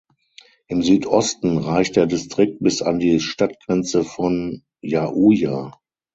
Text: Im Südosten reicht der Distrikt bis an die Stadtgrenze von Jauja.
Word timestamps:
Im 0.67 0.81
Südosten 0.81 1.59
reicht 1.59 1.95
der 1.95 2.07
Distrikt 2.07 2.57
bis 2.59 2.81
an 2.81 2.97
die 2.97 3.19
Stadtgrenze 3.19 4.03
von 4.03 4.63
Jauja. 4.81 5.79